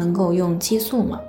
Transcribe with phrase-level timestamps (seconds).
[0.00, 1.20] 能够用激素吗？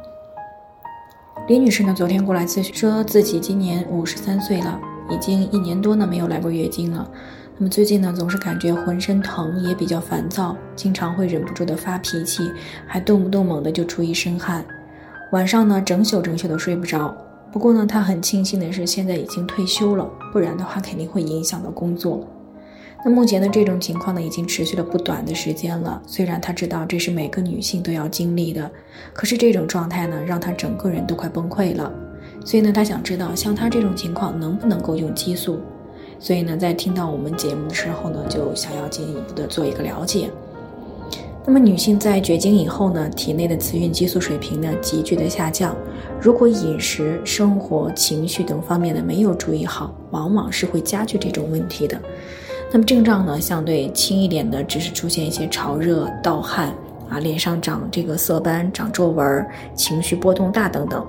[1.49, 7.05] 李女士呢，昨天过来咨询，说自己今年五十三岁了，已经一年多呢没有来过月经了。
[7.57, 12.49] 那么最近呢，总是感觉浑身疼，也比较烦躁，经常会忍不住的发脾气，
[12.87, 14.63] 还动不动猛的就出一身汗。
[15.33, 17.13] 晚上呢，整宿整宿的睡不着。
[17.51, 22.25] 不过呢，她很庆幸的是，现在已经退休了，不然的话肯定会影响到工作。
[23.03, 25.99] 那目前的这种情况呢，已经持续了不短的时间了。
[26.05, 28.69] 虽然他知道这是每个女性都要经历的，
[29.11, 31.91] 可是这种状态呢，让他整个人都快崩溃了。
[32.45, 35.59] 所以呢，他想知道像他这种情况能不能够用激素。
[36.19, 40.29] 所以呢，在听到我们节目的时候呢，就想要进一步的做一个了解。
[41.43, 45.75] 那么女性在绝经以后呢，体内的雌孕激素水平呢急剧的下降。
[46.21, 51.99] 如果饮食、生活、情绪等方面呢没有注意好，往往是会加剧这种问题的。
[52.73, 56.73] 那么症状呢，相对轻一点的，只是出现一些潮热、盗汗
[57.09, 61.05] 啊，脸上长这个色斑、长皱纹、情绪波动大等等。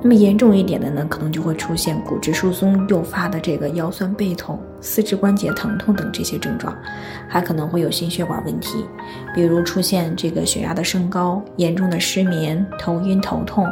[0.00, 6.72] 那么严重一点的呢，可能就会出现骨质疏松诱发的这个腰酸背痛、四肢关节疼痛等这些症状，
[7.28, 8.84] 还可能会有心血管问题，
[9.34, 13.66] 比如出现这个血压的升高、严重的失眠、头晕头痛、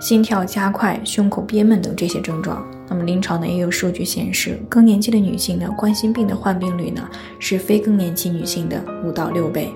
[0.00, 2.64] 心跳加快、胸口憋闷等这些症状。
[2.88, 7.06] 那么临床呢也有数据显示，更年期的女性呢，冠心病的患病率呢
[7.38, 9.72] 是非更年期女性的五到六倍。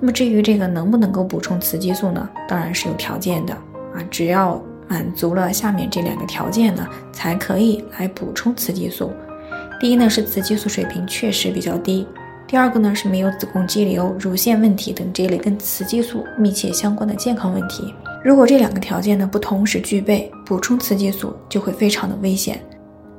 [0.00, 2.28] 那么至于这个能不能够补充雌激素呢？
[2.46, 3.54] 当然是有条件的
[3.94, 9.10] 啊，只要满足了下面这两个条件呢，才可以来补充雌激素。
[9.80, 12.06] 第一呢是雌激素水平确实比较低，
[12.46, 17.94] 第二个呢是没有子宫肌瘤、乳腺问题等这类跟雌激素密切相关的健康问题。
[18.24, 22.60] 如果这两个条件呢不同时具备，补充雌激素就会非常的危险，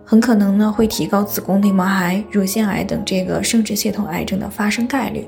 [0.03, 5.25] 很可能呢会提高子宫内膜癌、乳腺癌等这个生殖系统癌症的发生概率。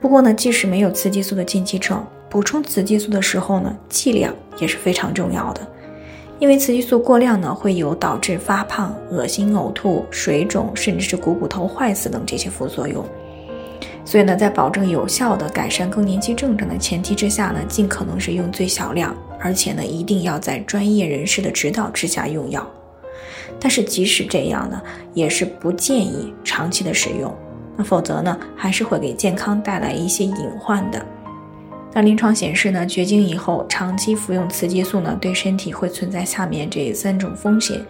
[0.00, 5.66] 不过呢，即使没有雌激素的禁忌症，补充雌激素的时候呢，剂量也是非常重要的，
[6.38, 13.04] 因为雌激素过量呢会有导致发胖、恶心、呕吐、水肿，甚至是股骨头坏死等这些副作用。
[14.06, 22.64] 所以呢，在保证有效的改善更年期症状的前提之下呢，尽可能是用最小量，而且呢，一定要在专业人士的指导之下用药。
[23.58, 24.80] 但是即使这样呢，
[25.12, 27.34] 也是不建议长期的使用，
[27.76, 31.04] 那否则呢，还是会给健康带来一些隐患的。
[31.96, 37.80] 那临床显示呢，绝经以后长期服用雌激素呢，对身体会存在下面这三种风险。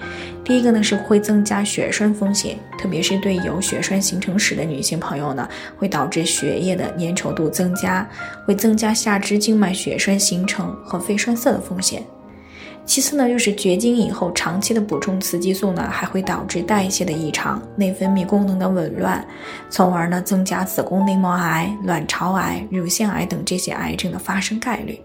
[0.45, 8.09] 第一个呢是会增加血栓风险，特别是对有血栓形成史的女性朋友呢，会导致血液的粘稠度增加，
[8.47, 12.07] 会增加下肢静脉血栓形成和肺栓塞的风险。
[12.87, 19.27] 其次呢，就是绝经以后长期的补充雌激素呢，还会导致代谢的异常、内分泌功能的紊乱，
[19.69, 24.99] 从而呢增加子宫内膜癌、卵巢癌、乳腺癌等这些癌症的发生概率。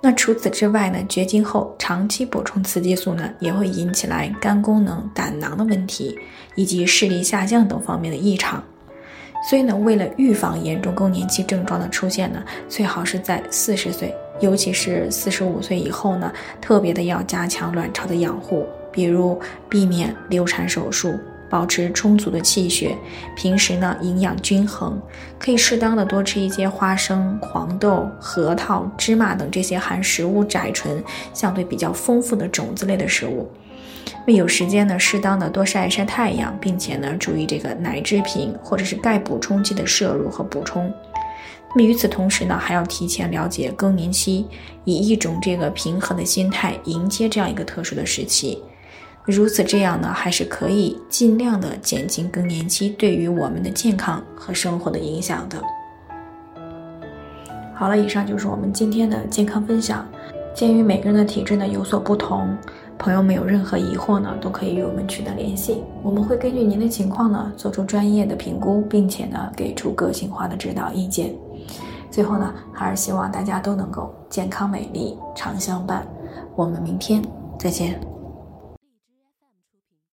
[0.00, 6.18] 那除此之外呢，绝经后长期补充雌激素呢，也会引起来肝功能、胆囊的问题，
[6.56, 8.64] 以及视力下降等方面的异常。
[9.48, 14.12] 所以呢，为了预防严重更年期症状的出现呢，最好是在四十岁。
[14.40, 21.14] 尤其是四十五岁以后呢，特别的要加强卵巢的养护，比如避免流产手术，
[21.48, 22.96] 保持充足的气血，
[23.36, 25.00] 平时呢营养均衡，
[25.38, 33.48] 可以适当的多吃一些花生、黄豆、核桃、芝麻等这些含食物甾醇相对比较丰富的种子类的食物。
[34.26, 40.92] 那有时间呢，适当的多晒一晒太阳，并且呢注意这个奶制品或者是钙补充剂的摄入和补充。
[41.74, 44.46] 那么与此同时呢，还要提前了解更年期，
[44.84, 48.62] 以一种这个平和的心态迎接这样一个特殊的时期。
[49.24, 55.62] 如此这样呢，还是可以尽量的减轻更年期对于我们的健康和生活的影响的。
[57.74, 60.06] 好了，以上就是我们今天的健康分享。
[60.54, 62.54] 鉴于每个人的体质呢有所不同，
[62.98, 71.32] 朋友们有任何疑惑呢，都可以与我们取得联系，我们会根据您的情况呢做出专业的评估，并且呢给出个性化的指导意见。
[72.12, 76.06] 最后呢，还是希望大家都能够健康美丽常相伴。
[76.54, 77.22] 我们明天
[77.58, 78.11] 再见。